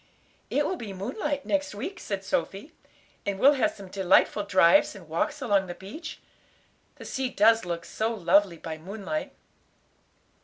"It 0.49 0.65
will 0.65 0.77
be 0.77 0.93
moonlight 0.93 1.45
next 1.45 1.75
week," 1.75 1.99
said 1.99 2.23
Sophy; 2.23 2.73
"and 3.23 3.37
we'll 3.37 3.53
have 3.53 3.69
some 3.75 3.87
delightful 3.87 4.41
drives 4.41 4.95
and 4.95 5.07
walks 5.07 5.43
along 5.43 5.67
the 5.67 5.75
beach. 5.75 6.19
The 6.95 7.05
sea 7.05 7.29
does 7.29 7.65
look 7.65 7.85
so 7.85 8.11
lovely 8.11 8.57
by 8.57 8.79
moonlight." 8.79 9.31